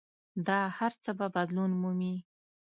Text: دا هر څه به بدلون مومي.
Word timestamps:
دا 0.47 0.59
هر 0.77 0.91
څه 1.03 1.11
به 1.17 1.27
بدلون 1.35 1.71
مومي. 1.81 2.15